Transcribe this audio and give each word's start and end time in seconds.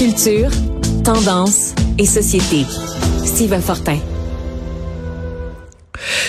Culture, 0.00 0.48
tendance 1.04 1.74
et 1.98 2.06
société. 2.06 2.64
Steve 3.22 3.60
Fortin. 3.60 3.98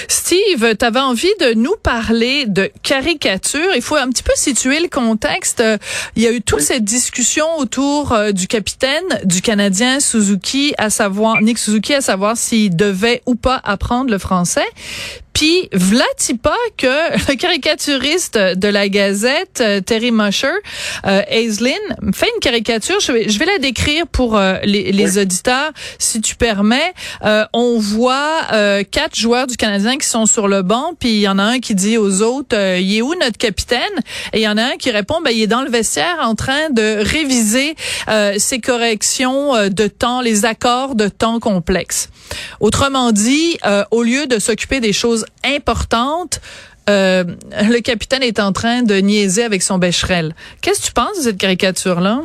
Steve, 0.09 0.75
tu 0.77 0.85
avais 0.85 0.99
envie 0.99 1.33
de 1.39 1.53
nous 1.53 1.77
parler 1.81 2.47
de 2.47 2.69
caricature. 2.83 3.73
Il 3.73 3.81
faut 3.81 3.95
un 3.95 4.09
petit 4.09 4.23
peu 4.23 4.33
situer 4.35 4.81
le 4.81 4.89
contexte. 4.89 5.63
Il 6.17 6.21
y 6.21 6.27
a 6.27 6.33
eu 6.33 6.41
toute 6.41 6.59
cette 6.59 6.83
discussion 6.83 7.45
autour 7.59 8.11
euh, 8.11 8.33
du 8.33 8.47
capitaine 8.47 9.07
du 9.23 9.41
Canadien 9.41 10.01
Suzuki, 10.01 10.73
à 10.77 10.89
savoir 10.89 11.41
Nick 11.41 11.57
Suzuki, 11.57 11.93
à 11.93 12.01
savoir 12.01 12.35
s'il 12.35 12.75
devait 12.75 13.21
ou 13.25 13.35
pas 13.35 13.61
apprendre 13.63 14.11
le 14.11 14.17
français. 14.17 14.67
Puis 15.33 15.69
Vlatipa 15.71 16.55
que 16.77 16.87
le 17.31 17.35
caricaturiste 17.35 18.37
de 18.37 18.67
la 18.67 18.89
Gazette, 18.89 19.61
euh, 19.61 19.81
Terry 19.81 20.11
Musher, 20.11 20.47
euh, 21.05 21.21
Aislinn, 21.27 21.75
fait 22.13 22.27
une 22.35 22.39
caricature. 22.41 22.99
Je 22.99 23.11
vais, 23.11 23.29
je 23.29 23.39
vais 23.39 23.45
la 23.45 23.57
décrire 23.57 24.07
pour 24.07 24.37
euh, 24.37 24.57
les, 24.63 24.91
les 24.91 25.17
auditeurs, 25.17 25.71
si 25.99 26.21
tu 26.21 26.35
permets. 26.35 26.93
Euh, 27.23 27.45
on 27.53 27.79
voit 27.79 28.41
euh, 28.53 28.83
quatre 28.83 29.15
joueurs 29.15 29.47
du 29.47 29.57
Canadien 29.57 29.97
qui 29.97 30.07
sont 30.07 30.25
sur 30.25 30.47
le 30.47 30.61
banc, 30.61 30.93
puis 30.99 31.09
il 31.09 31.19
y 31.21 31.27
en 31.27 31.39
a 31.39 31.43
un 31.43 31.59
qui 31.59 31.75
dit 31.75 31.97
aux 31.97 32.21
autres, 32.21 32.55
il 32.55 32.97
est 32.97 33.01
où 33.01 33.13
notre 33.15 33.37
capitaine 33.37 33.79
Et 34.33 34.39
il 34.39 34.43
y 34.43 34.47
en 34.47 34.57
a 34.57 34.63
un 34.63 34.77
qui 34.77 34.91
répond, 34.91 35.21
ben 35.21 35.31
il 35.31 35.41
est 35.41 35.47
dans 35.47 35.61
le 35.61 35.69
vestiaire 35.69 36.17
en 36.21 36.35
train 36.35 36.69
de 36.69 36.97
réviser 36.99 37.75
ses 38.37 38.59
corrections 38.59 39.69
de 39.69 39.87
temps, 39.87 40.21
les 40.21 40.45
accords 40.45 40.95
de 40.95 41.07
temps 41.07 41.39
complexes. 41.39 42.09
Autrement 42.59 43.11
dit, 43.11 43.57
au 43.91 44.03
lieu 44.03 44.27
de 44.27 44.39
s'occuper 44.39 44.79
des 44.79 44.93
choses 44.93 45.20
importante, 45.43 46.41
euh, 46.89 47.23
le 47.51 47.81
capitaine 47.81 48.23
est 48.23 48.39
en 48.39 48.51
train 48.51 48.83
de 48.83 48.95
niaiser 48.95 49.43
avec 49.43 49.61
son 49.61 49.77
bécherel. 49.77 50.33
Qu'est-ce 50.61 50.81
que 50.81 50.87
tu 50.87 50.93
penses 50.93 51.17
de 51.17 51.23
cette 51.23 51.37
caricature-là? 51.37 52.21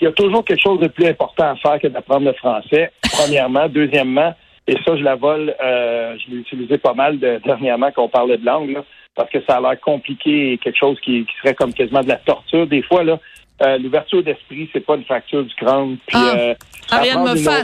Il 0.00 0.04
y 0.04 0.06
a 0.06 0.12
toujours 0.12 0.44
quelque 0.44 0.60
chose 0.60 0.80
de 0.80 0.88
plus 0.88 1.06
important 1.06 1.52
à 1.52 1.56
faire 1.56 1.80
que 1.80 1.86
d'apprendre 1.86 2.26
le 2.26 2.32
français, 2.34 2.92
premièrement. 3.12 3.68
Deuxièmement, 3.68 4.34
et 4.66 4.76
ça, 4.84 4.96
je 4.96 5.02
la 5.02 5.14
vole, 5.14 5.54
euh, 5.62 6.16
je 6.18 6.30
l'ai 6.30 6.40
utilisé 6.40 6.78
pas 6.78 6.94
mal 6.94 7.18
dernièrement 7.18 7.90
quand 7.94 8.04
on 8.04 8.08
parlait 8.08 8.38
de 8.38 8.44
langue, 8.44 8.78
parce 9.14 9.30
que 9.30 9.38
ça 9.46 9.56
a 9.56 9.60
l'air 9.60 9.80
compliqué 9.80 10.52
et 10.52 10.58
quelque 10.58 10.78
chose 10.78 10.98
qui, 11.04 11.26
serait 11.42 11.54
comme 11.54 11.72
quasiment 11.72 12.02
de 12.02 12.08
la 12.08 12.16
torture. 12.16 12.66
Des 12.66 12.82
fois, 12.82 13.04
là, 13.04 13.18
euh, 13.62 13.78
l'ouverture 13.78 14.22
d'esprit, 14.22 14.68
c'est 14.72 14.84
pas 14.84 14.96
une 14.96 15.04
fracture 15.04 15.44
du 15.44 15.54
crâne. 15.54 15.96
ah, 16.12 16.54
Ariane 16.90 17.20
Moffat. 17.20 17.62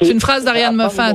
C'est 0.00 0.10
une 0.10 0.20
phrase 0.20 0.44
d'Ariane 0.44 0.76
Moffat. 0.76 1.14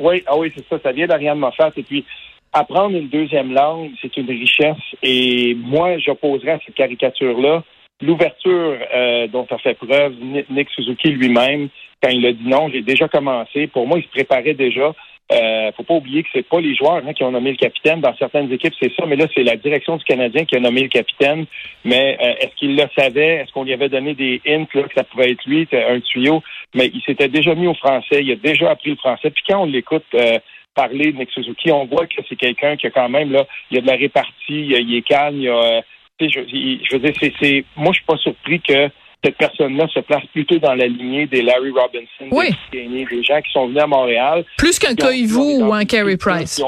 Oui, 0.00 0.22
ah 0.26 0.36
oui, 0.36 0.52
c'est 0.54 0.66
ça. 0.68 0.78
Ça 0.82 0.92
vient 0.92 1.06
d'Ariane 1.06 1.38
Moffat. 1.38 1.70
Et 1.76 1.82
puis, 1.82 2.04
apprendre 2.52 2.96
une 2.96 3.08
deuxième 3.08 3.52
langue, 3.52 3.90
c'est 4.00 4.16
une 4.16 4.28
richesse. 4.28 4.76
Et 5.02 5.54
moi, 5.54 5.98
j'opposerais 5.98 6.52
à 6.52 6.60
cette 6.64 6.74
caricature-là 6.74 7.62
l'ouverture 8.02 8.76
euh, 8.94 9.26
dont 9.28 9.46
a 9.50 9.58
fait 9.58 9.74
preuve 9.74 10.14
Nick 10.50 10.68
Suzuki 10.70 11.08
lui-même 11.08 11.68
quand 12.02 12.10
il 12.10 12.26
a 12.26 12.32
dit 12.32 12.46
non. 12.46 12.68
J'ai 12.68 12.82
déjà 12.82 13.08
commencé. 13.08 13.66
Pour 13.68 13.86
moi, 13.86 13.98
il 13.98 14.04
se 14.04 14.10
préparait 14.10 14.54
déjà. 14.54 14.92
Euh, 15.32 15.72
faut 15.76 15.82
pas 15.82 15.94
oublier 15.94 16.22
que 16.22 16.28
c'est 16.32 16.46
pas 16.46 16.60
les 16.60 16.76
joueurs 16.76 17.02
hein, 17.04 17.12
qui 17.12 17.24
ont 17.24 17.32
nommé 17.32 17.50
le 17.50 17.56
capitaine. 17.56 18.00
Dans 18.00 18.14
certaines 18.16 18.50
équipes, 18.52 18.74
c'est 18.80 18.92
ça, 18.94 19.06
mais 19.06 19.16
là, 19.16 19.26
c'est 19.34 19.42
la 19.42 19.56
direction 19.56 19.96
du 19.96 20.04
Canadien 20.04 20.44
qui 20.44 20.54
a 20.54 20.60
nommé 20.60 20.82
le 20.82 20.88
capitaine. 20.88 21.46
Mais 21.84 22.16
euh, 22.22 22.34
est-ce 22.40 22.54
qu'il 22.54 22.76
le 22.76 22.84
savait? 22.96 23.36
Est-ce 23.36 23.52
qu'on 23.52 23.64
lui 23.64 23.72
avait 23.72 23.88
donné 23.88 24.14
des 24.14 24.40
hints 24.46 24.66
là, 24.74 24.82
que 24.84 24.94
ça 24.94 25.04
pouvait 25.04 25.32
être 25.32 25.44
lui, 25.46 25.66
un 25.72 26.00
tuyau? 26.00 26.42
Mais 26.74 26.90
il 26.94 27.02
s'était 27.02 27.28
déjà 27.28 27.54
mis 27.56 27.66
au 27.66 27.74
français, 27.74 28.22
il 28.22 28.30
a 28.30 28.36
déjà 28.36 28.70
appris 28.70 28.90
le 28.90 28.96
français. 28.96 29.30
Puis 29.30 29.42
quand 29.48 29.62
on 29.62 29.66
l'écoute 29.66 30.04
euh, 30.14 30.38
parler 30.76 31.10
de 31.10 31.18
Nick 31.18 31.30
Suzuki, 31.32 31.72
on 31.72 31.86
voit 31.86 32.06
que 32.06 32.22
c'est 32.28 32.36
quelqu'un 32.36 32.76
qui 32.76 32.86
a 32.86 32.90
quand 32.90 33.08
même 33.08 33.32
là, 33.32 33.46
il 33.70 33.78
a 33.78 33.80
de 33.80 33.86
la 33.86 33.96
répartie, 33.96 34.32
il, 34.48 34.94
est 34.94 35.02
calme, 35.02 35.40
il 35.40 35.48
a 35.48 35.54
euh, 35.54 35.80
je, 36.20 36.28
je 36.28 36.92
veux 36.96 36.98
dire, 37.00 37.30
c'est, 37.40 37.64
moi 37.76 37.92
je 37.92 37.96
suis 37.96 38.06
pas 38.06 38.16
surpris 38.18 38.60
que 38.60 38.88
cette 39.24 39.36
personne-là 39.38 39.86
se 39.88 40.00
place 40.00 40.24
plutôt 40.32 40.58
dans 40.58 40.74
la 40.74 40.86
lignée 40.86 41.26
des 41.26 41.42
Larry 41.42 41.70
Robinson, 41.70 42.42
des, 42.72 43.22
gens 43.22 43.40
qui 43.40 43.52
sont 43.52 43.66
venus 43.66 43.82
à 43.82 43.86
Montréal. 43.86 44.44
Plus 44.56 44.78
qu'un 44.78 44.94
Koivu 44.94 45.62
ou 45.62 45.72
un 45.72 45.84
Carey 45.84 46.16
Price. 46.16 46.62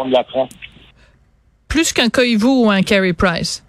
Plus 1.69 1.93
qu'un 1.93 2.09
Koivu 2.09 2.47
ou 2.47 2.71
un 2.71 2.83
Carey 2.83 3.13
Price. 3.13 3.65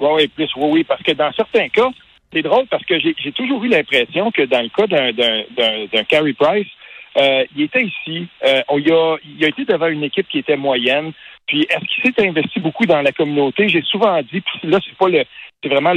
Oui, 0.00 0.08
oui, 0.14 0.28
plus, 0.28 0.48
oui, 0.56 0.68
oui, 0.72 0.84
parce 0.84 1.02
que 1.02 1.12
dans 1.12 1.32
certains 1.32 1.68
cas, 1.68 1.88
c'est 2.32 2.42
drôle 2.42 2.66
parce 2.66 2.84
que 2.84 2.98
j'ai 2.98 3.32
toujours 3.32 3.62
eu 3.64 3.68
l'impression 3.68 4.30
que 4.30 4.42
dans 4.42 4.62
le 4.62 4.68
cas 4.68 4.86
d'un 4.86 6.04
Carey 6.04 6.32
Price, 6.32 6.66
euh, 7.16 7.44
il 7.56 7.62
était 7.62 7.84
ici, 7.84 8.26
euh, 8.44 8.62
on 8.68 8.78
y 8.78 8.90
a, 8.90 9.16
il 9.24 9.44
a 9.44 9.48
été 9.48 9.64
devant 9.64 9.86
une 9.86 10.04
équipe 10.04 10.28
qui 10.28 10.38
était 10.38 10.56
moyenne. 10.56 11.12
Puis 11.46 11.62
est-ce 11.70 12.02
qu'il 12.02 12.12
s'est 12.12 12.28
investi 12.28 12.60
beaucoup 12.60 12.86
dans 12.86 13.00
la 13.00 13.12
communauté? 13.12 13.68
J'ai 13.68 13.82
souvent 13.82 14.20
dit, 14.22 14.40
puis 14.40 14.68
là, 14.68 14.78
c'est 14.84 14.96
pas 14.96 15.08
le 15.08 15.24
c'est 15.62 15.70
vraiment 15.70 15.94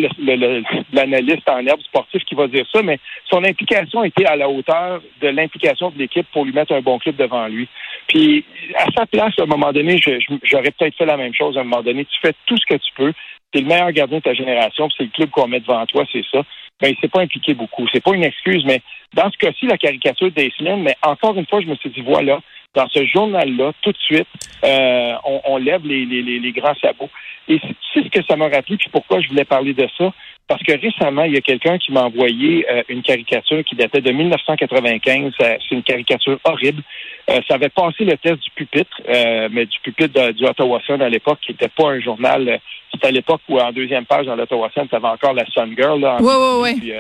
l'analyste 0.94 1.50
en 1.50 1.66
herbe 1.66 1.82
sportif 1.82 2.24
qui 2.24 2.34
va 2.34 2.48
dire 2.48 2.66
ça, 2.72 2.82
mais 2.82 2.98
son 3.30 3.44
implication 3.44 4.04
était 4.04 4.26
à 4.26 4.36
la 4.36 4.50
hauteur 4.50 5.02
de 5.22 5.28
l'implication 5.28 5.92
de 5.92 5.98
l'équipe 5.98 6.26
pour 6.32 6.46
lui 6.46 6.54
mettre 6.54 6.74
un 6.74 6.82
bon 6.82 6.98
club 6.98 7.18
devant 7.18 7.48
lui. 7.48 7.68
Puis, 8.08 8.46
à 8.76 8.86
sa 8.98 9.06
place, 9.06 9.34
à 9.38 9.44
un 9.44 9.48
moment 9.48 9.72
donné, 9.72 10.02
j'aurais 10.44 10.72
peut-être 10.72 10.96
fait 10.96 11.06
la 11.06 11.18
même 11.18 11.34
chose 11.34 11.58
à 11.58 11.62
un 11.62 11.66
moment 11.66 11.84
donné. 11.84 12.06
Tu 12.06 12.20
fais 12.22 12.34
tout 12.46 12.58
ce 12.58 12.66
que 12.66 12.80
tu 12.80 12.92
peux. 12.96 13.14
Tu 13.52 13.60
es 13.60 13.62
le 13.62 13.68
meilleur 13.68 13.92
gardien 13.92 14.18
de 14.20 14.24
ta 14.24 14.34
génération, 14.34 14.90
c'est 14.96 15.04
le 15.04 15.10
club 15.10 15.30
qu'on 15.30 15.48
met 15.48 15.60
devant 15.60 15.86
toi, 15.86 16.06
c'est 16.12 16.26
ça. 16.32 16.44
Ben, 16.82 16.90
il 16.90 16.98
s'est 17.00 17.10
pas 17.10 17.22
impliqué 17.22 17.54
beaucoup. 17.54 17.86
C'est 17.92 18.04
pas 18.04 18.14
une 18.14 18.24
excuse, 18.24 18.64
mais 18.66 18.82
dans 19.14 19.30
ce 19.30 19.38
cas-ci, 19.38 19.66
la 19.66 19.78
caricature 19.78 20.32
des 20.32 20.52
semaines, 20.58 20.82
mais 20.82 20.96
encore 21.02 21.36
une 21.36 21.46
fois, 21.46 21.62
je 21.62 21.68
me 21.68 21.76
suis 21.76 21.90
dit, 21.90 22.02
voilà, 22.02 22.40
dans 22.76 22.88
ce 22.88 23.06
journal-là, 23.06 23.74
tout 23.82 23.92
de 23.92 23.98
suite, 23.98 24.28
euh, 24.64 25.14
on, 25.46 25.58
lève 25.58 25.86
les, 25.86 26.06
les, 26.06 26.22
les, 26.22 26.52
grands 26.52 26.76
sabots. 26.76 27.10
Et 27.48 27.60
c'est 27.94 28.04
ce 28.04 28.10
que 28.10 28.24
ça 28.24 28.36
m'a 28.36 28.48
rappelé, 28.48 28.78
puis 28.78 28.90
pourquoi 28.92 29.20
je 29.22 29.28
voulais 29.28 29.46
parler 29.46 29.74
de 29.74 29.88
ça. 29.98 30.14
Parce 30.48 30.62
que 30.64 30.80
récemment, 30.80 31.24
il 31.24 31.34
y 31.34 31.38
a 31.38 31.42
quelqu'un 31.42 31.78
qui 31.78 31.92
m'a 31.92 32.04
envoyé 32.04 32.66
euh, 32.72 32.84
une 32.90 33.02
caricature 33.02 33.64
qui 33.64 33.76
datait 33.76 34.02
de 34.02 34.12
1995. 34.12 35.34
C'est 35.40 35.60
une 35.72 35.84
caricature 35.84 36.40
horrible. 36.44 36.84
Euh, 37.30 37.42
ça 37.48 37.56
avait 37.56 37.70
passé 37.70 38.06
le 38.06 38.18
test 38.18 38.42
du 38.42 38.50
pupitre, 38.52 39.02
mais 39.52 39.66
du 39.66 39.80
pupitre 39.82 40.34
du 40.34 40.46
Ottawa 40.46 40.82
Sun 40.86 41.02
à 41.02 41.10
l'époque, 41.10 41.40
qui 41.42 41.52
n'était 41.52 41.70
pas 41.70 41.92
un 41.92 42.00
journal. 42.00 42.60
C'était 42.92 43.08
à 43.08 43.12
l'époque 43.12 43.42
où 43.48 43.60
en 43.60 43.72
deuxième 43.72 44.06
page 44.06 44.26
dans 44.26 44.36
l'Ottawa 44.36 44.70
Sun, 44.74 44.88
tu 44.88 44.96
avais 44.96 45.08
encore 45.08 45.34
la 45.34 45.46
Sun 45.46 45.74
Girl. 45.78 46.02
Là, 46.02 46.18
oui, 46.20 46.34
oui, 46.36 46.80
oui. 46.82 46.94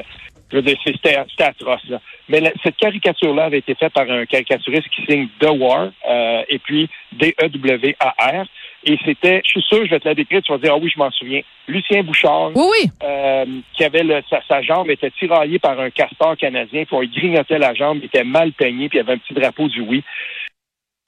C'était 0.51 1.16
atroce. 1.44 1.88
Là. 1.90 2.01
Mais 2.28 2.41
cette 2.63 2.78
caricature-là 2.78 3.45
avait 3.45 3.59
été 3.59 3.75
faite 3.75 3.94
par 3.94 4.09
un 4.09 4.25
caricaturiste 4.25 4.90
qui 4.90 5.06
signe 5.06 5.28
The 5.40 5.50
War, 5.51 5.90
euh, 6.07 6.44
et 6.50 6.59
puis 6.59 6.90
D-E-W-A-R. 7.13 8.46
Et 8.85 8.97
c'était, 9.03 9.41
je 9.44 9.50
suis 9.50 9.62
sûr, 9.62 9.85
je 9.85 9.90
vais 9.90 10.00
te 10.00 10.07
la 10.07 10.16
décrire, 10.16 10.41
tu 10.41 10.51
vas 10.51 10.57
dire, 10.57 10.73
ah 10.73 10.78
oui, 10.81 10.90
je 10.94 10.97
m'en 10.97 11.12
souviens. 11.12 11.41
Lucien 11.67 12.01
Bouchard, 12.01 12.51
oui, 12.56 12.66
oui. 12.72 12.90
Euh, 13.03 13.45
qui 13.73 13.84
avait 13.84 14.03
le, 14.03 14.22
sa, 14.47 14.62
jambe 14.62 14.90
était 14.90 15.12
tiraillée 15.12 15.59
par 15.59 15.79
un 15.79 15.90
castor 15.90 16.38
canadien, 16.38 16.85
puis 16.85 16.95
on 16.95 17.01
lui 17.01 17.09
grignotait 17.09 17.59
la 17.59 17.73
jambe, 17.73 18.00
il 18.01 18.06
était 18.06 18.23
mal 18.23 18.53
peigné, 18.53 18.88
puis 18.88 18.97
il 18.97 19.01
y 19.01 19.03
avait 19.03 19.13
un 19.13 19.17
petit 19.17 19.34
drapeau 19.34 19.67
du 19.67 19.81
oui. 19.81 20.03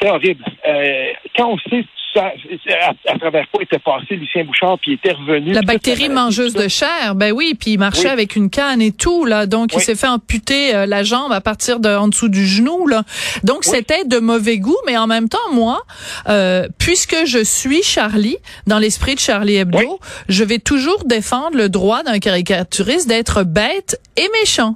C'était 0.02 0.14
horrible. 0.14 0.44
Euh, 0.68 1.12
quand 1.36 1.52
on 1.52 1.58
sait 1.70 1.86
à, 2.18 3.18
travers 3.18 3.46
quoi 3.52 3.64
était 3.64 3.80
passé 3.80 4.16
Lucien 4.16 4.44
Bouchard, 4.44 4.78
puis 4.80 4.92
il 4.92 4.94
était 4.96 5.14
revenu. 5.14 5.54
La 5.54 5.62
bactérie 5.62 6.10
mangeuse 6.10 6.54
de 6.54 6.68
chair, 6.68 7.16
ben 7.16 7.32
oui, 7.32 7.56
puis 7.58 7.72
il 7.72 7.78
marchait 7.78 8.10
avec 8.10 8.36
une 8.36 8.50
canne 8.50 8.82
et 8.82 8.92
tout 8.92 9.26
là, 9.26 9.46
donc 9.46 9.74
il 9.74 9.80
s'est 9.80 9.96
fait 9.96 10.08
amputer 10.08 10.76
euh, 10.76 10.86
la 10.86 11.04
jambe 11.04 11.32
à 11.32 11.42
partir 11.42 11.80
de 11.80 11.90
en 11.90 12.08
dessous 12.08 12.30
du 12.30 12.46
genou 12.46 12.88
là. 12.88 13.04
Donc 13.44 13.64
c'était 13.64 14.04
de 14.04 14.20
mauvais 14.20 14.58
goût, 14.58 14.78
mais 14.86 14.98
en 14.98 15.08
même 15.08 15.30
temps 15.30 15.38
moi, 15.54 15.82
euh, 16.28 16.68
puisque 16.78 17.26
je 17.26 17.44
suis 17.44 17.84
Charlie 17.84 18.38
dans 18.68 18.80
l'esprit 18.80 19.16
de 19.16 19.20
Charlie 19.20 19.56
Hebdo, 19.56 20.00
je 20.28 20.44
vais 20.44 20.60
toujours 20.60 21.04
défendre 21.06 21.56
le 21.56 21.70
droit 21.70 22.04
d'un 22.04 22.20
caricaturiste 22.20 23.08
d'être 23.08 23.44
bête 23.44 24.00
et 24.18 24.28
méchant. 24.42 24.76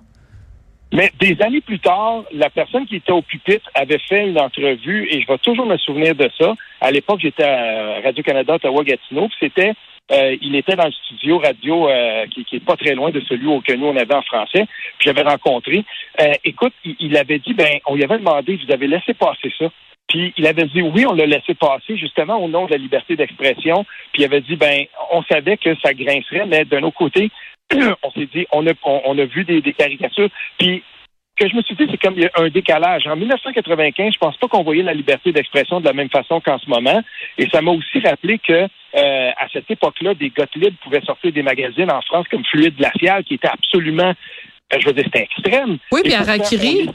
Mais 0.93 1.11
des 1.19 1.41
années 1.41 1.61
plus 1.61 1.79
tard, 1.79 2.23
la 2.31 2.49
personne 2.49 2.85
qui 2.85 2.97
était 2.97 3.11
au 3.11 3.21
pupitre 3.21 3.69
avait 3.73 3.99
fait 3.99 4.27
une 4.27 4.39
entrevue, 4.39 5.07
et 5.11 5.21
je 5.21 5.27
vais 5.27 5.37
toujours 5.39 5.65
me 5.65 5.77
souvenir 5.77 6.15
de 6.15 6.29
ça. 6.39 6.53
À 6.79 6.91
l'époque, 6.91 7.19
j'étais 7.21 7.43
à 7.43 8.01
Radio-Canada, 8.03 8.55
Ottawa-Gatineau, 8.55 9.29
c'était 9.39 9.73
euh, 10.11 10.37
il 10.41 10.55
était 10.55 10.75
dans 10.75 10.85
le 10.85 10.91
studio 10.91 11.39
radio 11.39 11.89
euh, 11.89 12.27
qui, 12.27 12.45
qui 12.45 12.57
est 12.57 12.63
pas 12.63 12.77
très 12.77 12.93
loin 12.93 13.09
de 13.09 13.19
celui 13.21 13.47
que 13.63 13.73
nous 13.73 13.87
on 13.87 13.97
avait 13.97 14.13
en 14.13 14.21
français. 14.21 14.65
Puis 14.99 15.09
j'avais 15.09 15.23
rencontré. 15.23 15.83
Euh, 16.21 16.33
écoute, 16.43 16.73
il, 16.83 17.17
avait 17.17 17.39
dit 17.39 17.53
ben 17.53 17.79
on 17.87 17.95
lui 17.95 18.03
avait 18.03 18.19
demandé, 18.19 18.59
vous 18.63 18.71
avez 18.71 18.87
laissé 18.87 19.15
passer 19.15 19.51
ça. 19.57 19.65
Puis 20.07 20.31
il 20.37 20.45
avait 20.45 20.65
dit 20.65 20.83
oui, 20.83 21.05
on 21.07 21.13
l'a 21.13 21.25
laissé 21.25 21.55
passer 21.55 21.97
justement 21.97 22.37
au 22.37 22.47
nom 22.47 22.67
de 22.67 22.71
la 22.71 22.77
liberté 22.77 23.15
d'expression. 23.15 23.83
Puis 24.13 24.21
il 24.21 24.25
avait 24.25 24.41
dit 24.41 24.55
ben 24.55 24.85
on 25.11 25.23
savait 25.23 25.57
que 25.57 25.75
ça 25.83 25.93
grincerait, 25.95 26.45
mais 26.45 26.65
d'un 26.65 26.83
autre 26.83 26.97
côté, 26.97 27.31
on 28.03 28.11
s'est 28.11 28.27
dit, 28.33 28.45
on 28.51 28.65
a, 28.67 28.71
on, 28.83 29.17
a 29.17 29.25
vu 29.25 29.43
des, 29.43 29.61
caricatures. 29.73 30.29
Puis, 30.57 30.83
que 31.37 31.49
je 31.49 31.55
me 31.55 31.61
suis 31.63 31.75
dit, 31.75 31.85
c'est 31.91 31.97
comme 31.97 32.13
il 32.15 32.23
y 32.23 32.25
a 32.25 32.31
un 32.35 32.49
décalage. 32.49 33.07
En 33.07 33.15
1995, 33.15 34.13
je 34.13 34.17
pense 34.17 34.37
pas 34.37 34.47
qu'on 34.47 34.63
voyait 34.63 34.83
la 34.83 34.93
liberté 34.93 35.33
d'expression 35.33 35.81
de 35.81 35.85
la 35.85 35.93
même 35.93 36.09
façon 36.09 36.39
qu'en 36.39 36.57
ce 36.59 36.69
moment. 36.69 37.01
Et 37.37 37.49
ça 37.49 37.61
m'a 37.61 37.71
aussi 37.71 37.99
rappelé 37.99 38.39
que 38.39 38.53
euh, 38.53 38.67
à 39.37 39.47
cette 39.51 39.69
époque-là, 39.69 40.13
des 40.13 40.29
Gottlieb 40.29 40.75
pouvaient 40.81 41.01
sortir 41.01 41.33
des 41.33 41.43
magazines 41.43 41.91
en 41.91 42.01
France 42.01 42.25
comme 42.29 42.45
Fluide 42.45 42.77
glacial, 42.77 43.23
qui 43.25 43.33
était 43.33 43.49
absolument, 43.49 44.13
euh, 44.73 44.77
je 44.79 44.85
veux 44.85 44.93
dire, 44.93 45.03
c'était 45.05 45.23
extrême. 45.23 45.77
Oui, 45.91 46.01
puis 46.03 46.13
Arakiri. 46.13 46.89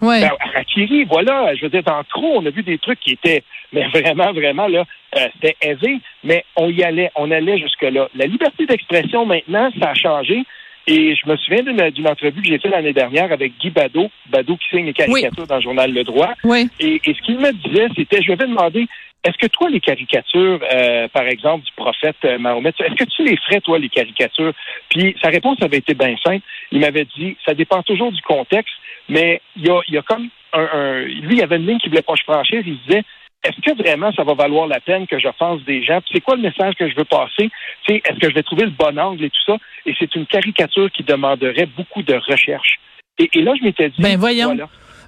Ouais. 0.00 0.20
Ben, 0.20 0.30
Arakiri, 0.40 1.04
voilà, 1.04 1.54
je 1.54 1.62
veux 1.62 1.70
dire, 1.70 1.82
en 1.86 2.04
trop, 2.04 2.38
on 2.38 2.46
a 2.46 2.50
vu 2.50 2.62
des 2.62 2.78
trucs 2.78 3.00
qui 3.00 3.12
étaient, 3.12 3.42
mais 3.72 3.86
vraiment, 3.88 4.32
vraiment, 4.32 4.68
là, 4.68 4.84
euh, 5.16 5.26
c'était 5.34 5.56
aisé, 5.60 6.00
mais 6.24 6.44
on 6.56 6.68
y 6.68 6.82
allait, 6.82 7.10
on 7.16 7.30
allait 7.30 7.58
jusque-là. 7.58 8.08
La 8.14 8.26
liberté 8.26 8.66
d'expression, 8.66 9.26
maintenant, 9.26 9.70
ça 9.80 9.90
a 9.90 9.94
changé. 9.94 10.44
Et 10.90 11.14
je 11.14 11.28
me 11.28 11.36
souviens 11.36 11.62
d'une 11.62 12.08
entrevue 12.08 12.40
que 12.40 12.48
j'ai 12.48 12.58
faite 12.58 12.70
l'année 12.70 12.94
dernière 12.94 13.30
avec 13.30 13.58
Guy 13.58 13.68
Badeau, 13.68 14.10
Badeau 14.30 14.56
qui 14.56 14.68
signe 14.70 14.86
les 14.86 14.94
caricatures 14.94 15.46
dans 15.46 15.56
le 15.56 15.60
journal 15.60 15.92
Le 15.92 16.02
Droit. 16.02 16.32
Oui. 16.44 16.66
Et, 16.80 16.98
ce 17.04 17.20
qu'il 17.26 17.38
me 17.38 17.52
disait, 17.52 17.88
c'était, 17.94 18.22
je 18.22 18.28
lui 18.28 18.32
avais 18.32 18.46
demandé, 18.46 18.88
est-ce 19.24 19.36
que 19.36 19.46
toi, 19.48 19.68
les 19.68 19.80
caricatures, 19.80 20.60
euh, 20.72 21.08
par 21.08 21.24
exemple, 21.24 21.64
du 21.64 21.72
prophète 21.72 22.16
euh, 22.24 22.38
Mahomet, 22.38 22.72
est-ce 22.78 22.94
que 22.94 23.04
tu 23.04 23.24
les 23.24 23.36
ferais, 23.36 23.60
toi, 23.60 23.78
les 23.78 23.88
caricatures? 23.88 24.52
Puis 24.88 25.16
sa 25.22 25.28
réponse 25.28 25.60
avait 25.60 25.78
été 25.78 25.94
bien 25.94 26.14
simple. 26.24 26.44
Il 26.70 26.80
m'avait 26.80 27.06
dit, 27.16 27.36
ça 27.44 27.54
dépend 27.54 27.82
toujours 27.82 28.12
du 28.12 28.22
contexte, 28.22 28.74
mais 29.08 29.40
il 29.56 29.66
y 29.66 29.70
a, 29.70 29.80
il 29.88 29.94
y 29.94 29.98
a 29.98 30.02
comme 30.02 30.28
un, 30.52 30.68
un, 30.72 31.00
Lui, 31.00 31.36
il 31.36 31.38
y 31.38 31.42
avait 31.42 31.56
une 31.56 31.66
ligne 31.66 31.78
qu'il 31.78 31.90
voulait 31.90 32.02
pas 32.02 32.14
franchir. 32.16 32.62
Il 32.64 32.78
disait, 32.86 33.02
est-ce 33.44 33.60
que 33.60 33.76
vraiment 33.76 34.12
ça 34.12 34.24
va 34.24 34.34
valoir 34.34 34.66
la 34.66 34.80
peine 34.80 35.06
que 35.06 35.18
j'offense 35.18 35.62
des 35.64 35.82
gens? 35.82 36.00
C'est 36.12 36.20
quoi 36.20 36.36
le 36.36 36.42
message 36.42 36.74
que 36.74 36.88
je 36.88 36.94
veux 36.96 37.04
passer? 37.04 37.50
Est-ce 37.88 38.18
que 38.18 38.28
je 38.30 38.34
vais 38.34 38.42
trouver 38.42 38.64
le 38.64 38.70
bon 38.70 38.98
angle 38.98 39.24
et 39.24 39.30
tout 39.30 39.52
ça? 39.52 39.56
Et 39.86 39.94
c'est 39.98 40.14
une 40.14 40.26
caricature 40.26 40.90
qui 40.90 41.02
demanderait 41.02 41.66
beaucoup 41.66 42.02
de 42.02 42.14
recherche. 42.14 42.78
Et, 43.18 43.42
là, 43.42 43.52
je 43.58 43.64
m'étais 43.64 43.88
dit. 43.90 44.00
Ben 44.00 44.18
voyons. 44.18 44.56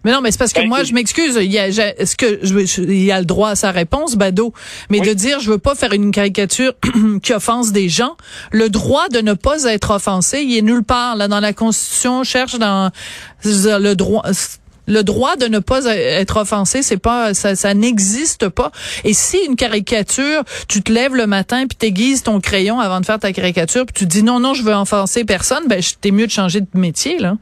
Mais 0.04 0.12
non, 0.12 0.20
mais 0.20 0.30
c'est 0.30 0.38
parce 0.38 0.52
que 0.52 0.60
ben, 0.60 0.68
moi, 0.68 0.82
je 0.84 0.92
m'excuse. 0.92 1.38
Il 1.40 1.52
y 1.52 1.58
a, 1.58 1.68
est-ce 1.68 2.16
que 2.16 2.40
je, 2.42 2.80
il 2.82 3.04
y 3.04 3.12
a 3.12 3.18
le 3.18 3.26
droit 3.26 3.50
à 3.50 3.56
sa 3.56 3.70
réponse, 3.70 4.16
Bado, 4.16 4.52
mais 4.88 5.00
de 5.00 5.12
dire 5.12 5.40
je 5.40 5.50
veux 5.50 5.58
pas 5.58 5.74
faire 5.74 5.92
une 5.92 6.10
caricature 6.10 6.72
qui 7.22 7.32
offense 7.32 7.72
des 7.72 7.88
gens, 7.88 8.16
le 8.50 8.68
droit 8.68 9.08
de 9.08 9.20
ne 9.20 9.34
pas 9.34 9.64
être 9.64 9.90
offensé, 9.90 10.42
il 10.42 10.56
est 10.56 10.62
nulle 10.62 10.84
part 10.84 11.16
là 11.16 11.28
dans 11.28 11.40
la 11.40 11.52
Constitution. 11.52 12.24
cherche 12.24 12.58
dans 12.58 12.90
le 13.44 13.94
droit 13.94 14.24
le 14.86 15.04
droit 15.04 15.36
de 15.36 15.46
ne 15.46 15.60
pas 15.60 15.84
être 15.84 16.36
offensé, 16.38 16.82
c'est 16.82 16.96
pas 16.96 17.32
ça, 17.32 17.54
ça 17.54 17.74
n'existe 17.74 18.48
pas. 18.48 18.72
Et 19.04 19.14
si 19.14 19.38
une 19.46 19.54
caricature, 19.54 20.42
tu 20.68 20.82
te 20.82 20.92
lèves 20.92 21.14
le 21.14 21.26
matin 21.26 21.66
puis 21.68 21.76
t'aiguises 21.76 22.24
ton 22.24 22.40
crayon 22.40 22.80
avant 22.80 23.00
de 23.00 23.06
faire 23.06 23.18
ta 23.18 23.32
caricature, 23.32 23.86
puis 23.86 23.94
tu 23.94 24.06
dis 24.06 24.22
non 24.22 24.40
non, 24.40 24.52
je 24.52 24.62
veux 24.62 24.72
offenser 24.72 25.24
personne, 25.24 25.68
ben 25.68 25.80
t'es 26.00 26.10
mieux 26.10 26.26
de 26.26 26.32
changer 26.32 26.60
de 26.60 26.66
métier 26.74 27.18
là. 27.18 27.36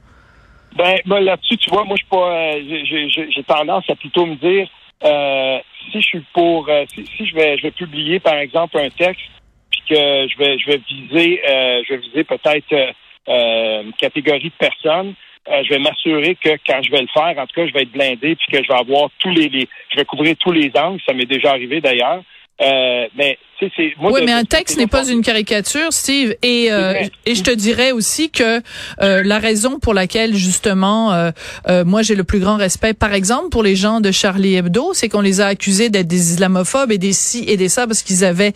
Ben, 0.76 0.98
ben 1.06 1.20
là-dessus, 1.20 1.56
tu 1.56 1.70
vois, 1.70 1.84
moi 1.84 1.96
je 2.00 2.06
pas, 2.08 2.30
euh, 2.30 3.30
j'ai 3.34 3.42
tendance 3.44 3.88
à 3.88 3.96
plutôt 3.96 4.26
me 4.26 4.36
dire 4.36 4.68
euh, 5.04 5.58
si 5.90 6.00
je 6.00 6.06
suis 6.06 6.24
pour, 6.32 6.68
euh, 6.68 6.84
si, 6.94 7.26
je 7.26 7.34
vais, 7.34 7.56
je 7.56 7.62
vais 7.62 7.70
publier 7.70 8.20
par 8.20 8.34
exemple 8.34 8.78
un 8.78 8.90
texte 8.90 9.30
puis 9.70 9.82
que 9.88 9.94
je 10.28 10.38
vais, 10.38 10.58
je 10.58 10.66
vais 10.66 10.80
viser, 10.88 11.40
je 11.44 11.94
vais 11.94 12.00
viser 12.00 12.24
peut-être 12.24 12.94
une 13.26 13.92
catégorie 13.94 14.50
de 14.50 14.66
personnes. 14.66 15.14
Euh, 15.50 15.62
je 15.64 15.70
vais 15.70 15.78
m'assurer 15.78 16.34
que 16.34 16.50
quand 16.66 16.82
je 16.82 16.90
vais 16.90 17.00
le 17.00 17.08
faire, 17.08 17.38
en 17.38 17.46
tout 17.46 17.54
cas, 17.54 17.66
je 17.66 17.72
vais 17.72 17.82
être 17.82 17.92
blindé 17.92 18.36
puis 18.36 18.46
que 18.52 18.62
je 18.62 18.68
vais 18.68 18.78
avoir 18.78 19.08
tous 19.18 19.30
les, 19.30 19.48
je 19.90 19.96
vais 19.96 20.04
couvrir 20.04 20.36
tous 20.36 20.52
les 20.52 20.70
angles. 20.76 21.00
Ça 21.06 21.14
m'est 21.14 21.26
déjà 21.26 21.50
arrivé 21.50 21.80
d'ailleurs. 21.80 22.22
Euh, 22.60 23.06
mais 23.16 23.38
c'est 23.60 23.94
oui, 24.00 24.20
mais 24.24 24.32
un 24.32 24.44
texte 24.44 24.78
n'est 24.78 24.86
pas 24.86 25.08
une 25.08 25.22
caricature, 25.22 25.92
Steve. 25.92 26.34
Et 26.42 26.68
euh, 26.70 26.94
et 27.26 27.34
je 27.34 27.42
te 27.42 27.50
dirais 27.50 27.92
aussi 27.92 28.30
que 28.30 28.60
euh, 29.00 29.22
la 29.24 29.38
raison 29.38 29.78
pour 29.78 29.94
laquelle 29.94 30.34
justement, 30.34 31.12
euh, 31.12 31.84
moi 31.84 32.02
j'ai 32.02 32.14
le 32.14 32.24
plus 32.24 32.38
grand 32.38 32.56
respect, 32.56 32.94
par 32.94 33.14
exemple 33.14 33.48
pour 33.48 33.62
les 33.62 33.76
gens 33.76 34.00
de 34.00 34.10
Charlie 34.10 34.54
Hebdo, 34.56 34.92
c'est 34.94 35.08
qu'on 35.08 35.20
les 35.20 35.40
a 35.40 35.46
accusés 35.46 35.88
d'être 35.88 36.06
des 36.06 36.32
islamophobes 36.32 36.92
et 36.92 36.98
des 36.98 37.12
ci 37.12 37.44
et 37.48 37.56
des 37.56 37.68
ça 37.68 37.86
parce 37.86 38.02
qu'ils 38.02 38.24
avaient 38.24 38.52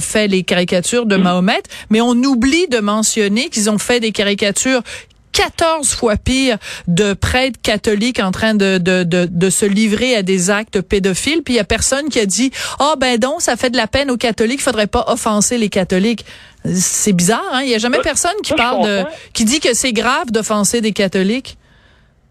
fait 0.00 0.28
les 0.28 0.42
caricatures 0.42 1.06
de 1.06 1.16
mm. 1.16 1.22
Mahomet. 1.22 1.62
Mais 1.90 2.00
on 2.00 2.12
oublie 2.12 2.68
de 2.68 2.78
mentionner 2.78 3.48
qu'ils 3.48 3.70
ont 3.70 3.78
fait 3.78 4.00
des 4.00 4.12
caricatures 4.12 4.82
14 5.32 5.94
fois 5.94 6.16
pire 6.16 6.58
de 6.86 7.14
prêtres 7.14 7.60
catholiques 7.62 8.20
en 8.20 8.30
train 8.30 8.54
de, 8.54 8.78
de, 8.78 9.02
de, 9.02 9.26
de 9.30 9.50
se 9.50 9.66
livrer 9.66 10.14
à 10.14 10.22
des 10.22 10.50
actes 10.50 10.80
pédophiles. 10.80 11.42
Puis 11.42 11.54
il 11.54 11.56
y 11.56 11.60
a 11.60 11.64
personne 11.64 12.08
qui 12.08 12.20
a 12.20 12.26
dit, 12.26 12.50
oh, 12.80 12.94
ben 12.98 13.18
donc, 13.18 13.40
ça 13.40 13.56
fait 13.56 13.70
de 13.70 13.76
la 13.76 13.86
peine 13.86 14.10
aux 14.10 14.16
catholiques, 14.16 14.60
il 14.60 14.64
faudrait 14.64 14.86
pas 14.86 15.04
offenser 15.08 15.58
les 15.58 15.68
catholiques. 15.68 16.24
C'est 16.64 17.12
bizarre, 17.12 17.44
hein? 17.52 17.62
Il 17.64 17.70
y 17.70 17.74
a 17.74 17.78
jamais 17.78 17.98
personne 17.98 18.36
qui 18.44 18.54
parle 18.54 18.86
de, 18.86 19.04
qui 19.32 19.44
dit 19.44 19.60
que 19.60 19.74
c'est 19.74 19.92
grave 19.92 20.30
d'offenser 20.30 20.80
des 20.80 20.92
catholiques. 20.92 21.56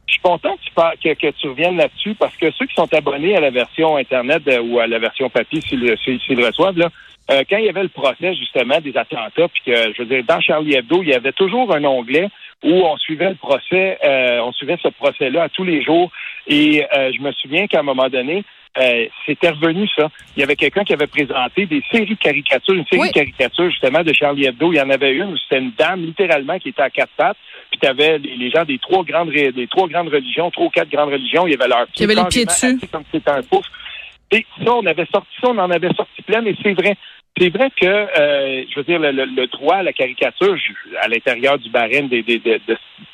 Je 0.07 0.13
suis 0.13 0.21
content 0.21 0.55
que 0.57 0.95
tu, 1.01 1.15
que, 1.15 1.31
tu 1.31 1.47
reviennes 1.47 1.77
là-dessus 1.77 2.15
parce 2.15 2.35
que 2.35 2.51
ceux 2.51 2.65
qui 2.65 2.73
sont 2.75 2.93
abonnés 2.93 3.35
à 3.35 3.39
la 3.39 3.49
version 3.49 3.95
Internet 3.95 4.43
euh, 4.47 4.61
ou 4.61 4.79
à 4.79 4.87
la 4.87 4.99
version 4.99 5.29
papier 5.29 5.61
s'ils 5.61 5.79
le 5.79 6.45
reçoivent, 6.45 6.77
là, 6.77 6.89
euh, 7.29 7.43
quand 7.49 7.57
il 7.57 7.65
y 7.65 7.69
avait 7.69 7.83
le 7.83 7.89
procès 7.89 8.33
justement 8.35 8.79
des 8.79 8.95
attentats, 8.97 9.47
puis 9.47 9.61
que 9.65 9.93
je 9.93 10.01
veux 10.01 10.05
dire, 10.07 10.23
dans 10.27 10.41
Charlie 10.41 10.75
Hebdo, 10.75 11.03
il 11.03 11.09
y 11.09 11.13
avait 11.13 11.31
toujours 11.31 11.73
un 11.73 11.83
onglet 11.83 12.29
où 12.63 12.69
on 12.69 12.97
suivait 12.97 13.29
le 13.29 13.35
procès, 13.35 13.97
euh, 14.03 14.39
on 14.41 14.51
suivait 14.51 14.77
ce 14.81 14.89
procès-là 14.89 15.43
à 15.43 15.49
tous 15.49 15.63
les 15.63 15.83
jours. 15.83 16.11
Et 16.47 16.83
euh, 16.95 17.11
je 17.15 17.21
me 17.21 17.31
souviens 17.33 17.67
qu'à 17.67 17.79
un 17.79 17.83
moment 17.83 18.09
donné, 18.09 18.43
euh, 18.77 19.05
c'était 19.25 19.49
revenu 19.49 19.87
ça. 19.95 20.09
Il 20.35 20.39
y 20.39 20.43
avait 20.43 20.55
quelqu'un 20.55 20.83
qui 20.83 20.93
avait 20.93 21.07
présenté 21.07 21.65
des 21.65 21.81
séries 21.91 22.05
de 22.05 22.19
caricatures, 22.19 22.75
une 22.75 22.85
série 22.85 23.09
de 23.09 23.13
caricatures 23.13 23.69
justement 23.69 24.03
de 24.03 24.13
Charlie 24.13 24.45
Hebdo. 24.45 24.71
Il 24.71 24.77
y 24.77 24.81
en 24.81 24.89
avait 24.89 25.13
une 25.13 25.33
où 25.33 25.37
c'était 25.37 25.59
une 25.59 25.71
dame 25.77 26.01
littéralement 26.01 26.57
qui 26.59 26.69
était 26.69 26.81
à 26.81 26.89
quatre 26.89 27.11
pattes. 27.17 27.37
Puis 27.71 27.79
tu 27.81 27.87
avais 27.87 28.17
les, 28.19 28.49
gens 28.49 28.63
des 28.63 28.77
trois 28.77 29.03
grandes 29.03 29.31
des 29.31 29.67
trois 29.67 29.87
grandes 29.87 30.09
religions, 30.09 30.51
trois 30.51 30.65
ou 30.65 30.69
quatre 30.69 30.89
grandes 30.89 31.11
religions. 31.11 31.47
Il 31.47 31.51
y 31.51 31.55
avait 31.55 31.67
leurs 31.67 31.87
pieds. 31.87 32.05
Il 32.05 32.09
y 32.09 32.11
avait 32.11 32.21
les 32.21 32.27
pieds 32.29 32.45
dessus. 32.45 32.79
Comme 32.91 33.03
c'était 33.11 33.31
un 33.31 33.41
pouf. 33.41 33.65
Et 34.31 34.45
ça, 34.63 34.73
on 34.73 34.85
avait 34.85 35.07
sorti 35.13 35.29
ça, 35.41 35.49
on 35.49 35.57
en 35.57 35.71
avait 35.71 35.93
sorti 35.93 36.21
plein, 36.21 36.41
mais 36.41 36.55
c'est 36.63 36.73
vrai. 36.73 36.95
C'est 37.39 37.49
vrai 37.49 37.69
que, 37.69 37.85
euh, 37.85 38.65
je 38.69 38.75
veux 38.75 38.83
dire, 38.83 38.99
le, 38.99 39.47
droit 39.47 39.77
à 39.77 39.83
la 39.83 39.93
caricature, 39.93 40.57
à 41.01 41.07
l'intérieur 41.07 41.57
du 41.57 41.69
barème 41.69 42.09
de, 42.09 42.21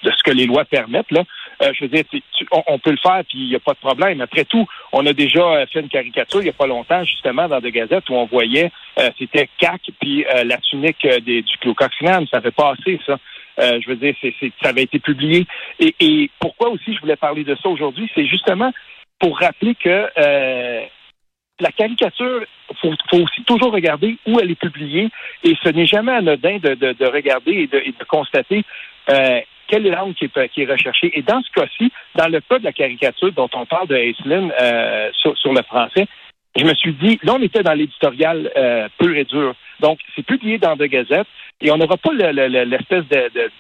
ce 0.04 0.24
que 0.24 0.32
les 0.32 0.48
lois 0.48 0.66
permettent, 0.66 1.12
là, 1.12 1.24
euh, 1.62 1.72
je 1.74 1.86
veux 1.86 1.90
dire, 1.90 2.04
on, 2.68 2.80
peut 2.80 2.92
le 2.92 2.98
faire, 2.98 3.22
puis 3.30 3.38
il 3.38 3.50
n'y 3.50 3.56
a 3.56 3.60
pas 3.60 3.74
de 3.74 3.80
problème. 3.80 4.22
Après 4.22 4.44
tout, 4.46 4.68
on 4.92 5.06
a 5.06 5.14
déjà 5.14 5.42
euh, 5.42 5.66
fait 5.68 5.82
une 5.82 5.90
caricature 5.90 6.42
il 6.42 6.46
n'y 6.46 6.50
a 6.50 6.54
pas 6.54 6.66
longtemps, 6.66 7.04
justement, 7.04 7.48
dans 7.48 7.60
des 7.60 7.72
gazettes 7.72 8.10
où 8.10 8.16
on 8.16 8.26
voyait, 8.26 8.72
c'était 9.20 9.50
CAC, 9.60 9.82
puis 10.00 10.26
la 10.46 10.58
tunique 10.58 11.08
des, 11.26 11.44
du 11.44 11.58
Clos 11.60 11.76
Ça 11.80 12.42
fait 12.42 12.52
passer, 12.52 13.00
ça. 13.06 13.18
je 13.60 13.88
veux 13.88 13.96
dire, 13.96 14.16
c'est, 14.20 14.34
ça 14.62 14.70
avait 14.70 14.84
été 14.84 14.98
publié. 14.98 15.46
Et, 15.80 15.96
et 16.00 16.32
pourquoi 16.40 16.70
aussi 16.70 16.96
je 16.96 17.00
voulais 17.00 17.16
parler 17.16 17.44
de 17.44 17.56
ça 17.62 17.70
aujourd'hui, 17.70 18.10
c'est 18.16 18.26
justement 18.26 18.74
pour 19.20 19.40
rappeler 19.40 19.76
que 19.76 20.08
la 21.60 21.72
caricature, 21.72 22.46
faut, 22.82 22.94
faut 23.10 23.18
aussi 23.18 23.44
toujours 23.44 23.72
regarder 23.72 24.18
où 24.28 24.40
elle 24.40 24.52
est 24.52 24.60
publiée 24.60 25.10
et 25.44 25.56
ce 25.64 25.70
n'est 25.70 25.86
jamais 25.86 26.12
anodin 26.12 26.58
de, 26.58 26.76
de, 26.76 26.94
de 26.94 27.06
regarder 27.06 27.52
et 27.52 27.68
de, 27.68 27.78
et 27.78 27.94
de 27.98 28.04
constater 28.08 28.64
euh, 29.10 29.40
quelle 29.68 29.86
est 29.88 29.92
l'angle 29.92 30.14
qui 30.14 30.26
est, 30.26 30.50
qui 30.50 30.62
est 30.62 30.72
recherchée. 30.72 31.12
Et 31.18 31.22
dans 31.22 31.42
ce 31.42 31.52
cas-ci, 31.52 31.92
dans 32.16 32.28
le 32.28 32.40
cas 32.42 32.60
de 32.60 32.64
la 32.64 32.74
caricature 32.74 33.32
dont 33.34 33.50
on 33.54 33.66
parle 33.66 33.88
de 33.88 33.96
Aislinn 33.96 34.52
euh, 34.60 35.10
sur, 35.14 35.38
sur, 35.38 35.54
le 35.54 35.62
français, 35.64 36.08
je 36.56 36.64
me 36.64 36.74
suis 36.76 36.94
dit, 36.94 37.20
là, 37.24 37.34
on 37.36 37.42
était 37.42 37.64
dans 37.64 37.74
l'éditorial 37.74 38.52
euh, 38.56 38.88
pur 38.98 39.16
et 39.16 39.26
dur. 39.26 39.54
Donc, 39.80 40.00
c'est 40.16 40.26
publié 40.26 40.58
dans 40.58 40.76
deux 40.76 40.88
gazettes 40.88 41.28
et 41.60 41.72
on 41.72 41.78
n'aura 41.78 41.98
pas 41.98 42.14
l'espèce 42.14 43.06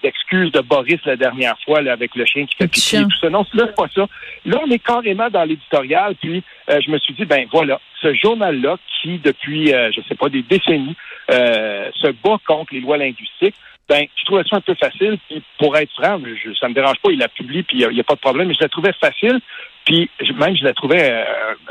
d'excuse 0.04 0.52
de, 0.52 0.62
Boris 0.62 1.00
la 1.06 1.16
dernière 1.16 1.58
fois 1.66 1.81
là, 1.81 1.94
avec 1.94 2.16
le 2.16 2.25
chien 2.25 2.46
qui 2.46 2.56
fait 2.56 2.68
pipi 2.68 2.98
et 2.98 3.03
tout 3.03 3.20
ça. 3.20 3.30
Non, 3.30 3.46
là, 3.53 3.65
c'est 3.68 3.75
pas 3.75 3.88
ça. 3.94 4.06
Là, 4.46 4.60
on 4.63 4.70
est 4.70 4.84
carrément 4.84 5.30
dans 5.30 5.44
l'éditorial. 5.44 6.15
Puis, 6.15 6.44
euh, 6.70 6.80
je 6.86 6.91
me 6.91 7.00
suis 7.00 7.15
dit, 7.15 7.25
ben 7.25 7.48
voilà, 7.51 7.80
ce 8.01 8.13
journal-là 8.13 8.77
qui, 9.01 9.18
depuis, 9.18 9.74
euh, 9.74 9.91
je 9.96 10.01
sais 10.08 10.15
pas, 10.15 10.30
des 10.30 10.44
décennies, 10.44 10.96
euh, 11.32 11.89
se 11.96 12.08
bat 12.08 12.38
contre 12.46 12.74
les 12.74 12.82
lois 12.82 12.98
linguistiques, 12.98 13.56
ben, 13.89 14.06
je 14.15 14.25
trouvais 14.25 14.44
ça 14.50 14.58
un 14.58 14.62
peu 14.62 14.75
facile. 14.75 15.18
Puis, 15.27 15.41
pour 15.58 15.75
être 15.77 15.91
franc, 15.94 16.20
je, 16.24 16.53
ça 16.53 16.68
me 16.68 16.74
dérange 16.74 17.00
pas, 17.01 17.10
il 17.12 17.20
la 17.20 17.30
publie, 17.30 17.63
puis 17.63 17.80
il 17.80 17.89
n'y 17.89 18.00
a, 18.00 18.03
pas 18.03 18.15
de 18.15 18.20
problème. 18.20 18.48
Mais 18.48 18.53
je 18.53 18.62
la 18.62 18.70
trouvais 18.70 18.94
facile. 18.94 19.39
Puis, 19.86 20.10
même, 20.36 20.56
je 20.56 20.63
la 20.63 20.74
trouvais 20.74 21.10
euh, 21.10 21.24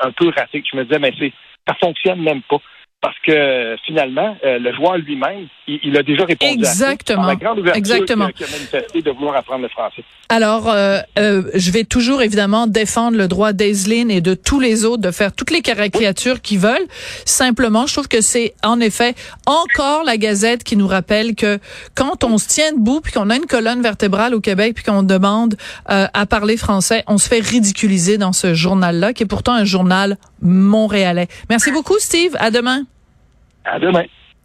un 0.03 0.11
peu 0.11 0.31
ratée. 0.31 0.63
Je 0.71 0.77
me 0.77 0.85
disais, 0.85 0.99
mais 0.99 1.13
c'est, 1.19 1.33
ça 1.69 1.75
fonctionne 1.75 2.21
même 2.21 2.43
pas 2.43 2.61
parce 3.03 3.17
que 3.25 3.77
finalement, 3.87 4.37
euh, 4.45 4.59
le 4.59 4.75
joueur 4.75 4.97
lui-même, 4.97 5.47
il, 5.69 5.97
a 5.97 6.03
déjà 6.03 6.25
répondu 6.25 6.55
Exactement. 6.55 7.23
à 7.23 7.27
ça. 7.27 7.31
La 7.31 7.37
grande 7.37 7.59
ouverture 7.59 7.79
Exactement. 7.79 8.29
Qui 8.31 8.43
a, 8.43 8.47
manifesté 8.49 9.03
de 9.03 9.11
vouloir 9.11 9.37
apprendre 9.37 9.63
le 9.63 9.69
français. 9.69 10.03
Alors, 10.29 10.69
euh, 10.69 10.99
euh, 11.19 11.43
je 11.55 11.71
vais 11.71 11.85
toujours 11.85 12.23
évidemment 12.23 12.67
défendre 12.67 13.17
le 13.17 13.29
droit 13.29 13.53
d'Aislinn 13.53 14.11
et 14.11 14.21
de 14.21 14.35
tous 14.35 14.59
les 14.59 14.85
autres 14.85 15.03
de 15.03 15.13
faire 15.13 15.33
toutes 15.33 15.53
les 15.53 15.61
caricatures 15.61 16.41
qu'ils 16.41 16.59
veulent. 16.59 16.87
Simplement, 17.25 17.87
je 17.87 17.93
trouve 17.93 18.09
que 18.09 18.21
c'est 18.21 18.55
en 18.65 18.81
effet 18.81 19.15
encore 19.47 20.03
la 20.03 20.17
Gazette 20.17 20.65
qui 20.65 20.77
nous 20.77 20.89
rappelle 20.89 21.37
que 21.37 21.61
quand 21.95 22.25
on 22.25 22.39
se 22.39 22.49
tient 22.49 22.73
debout 22.73 23.01
puis 23.01 23.13
qu'on 23.13 23.31
a 23.31 23.37
une 23.37 23.47
colonne 23.47 23.83
vertébrale 23.83 24.35
au 24.35 24.41
Québec 24.41 24.75
puis 24.75 24.85
qu'on 24.85 25.05
demande 25.05 25.57
à 25.87 26.27
parler 26.27 26.57
français, 26.57 27.05
on 27.07 27.19
se 27.19 27.29
fait 27.29 27.41
ridiculiser 27.41 28.19
dans 28.19 28.33
ce 28.33 28.55
journal-là 28.55 29.13
qui 29.13 29.23
est 29.23 29.27
pourtant 29.27 29.53
un 29.53 29.65
journal 29.65 30.17
montréalais. 30.43 31.29
Merci 31.51 31.71
beaucoup, 31.71 31.99
Steve. 31.99 32.35
À 32.41 32.51
demain. 32.51 32.85
À 33.67 33.79
demain. 33.81 34.05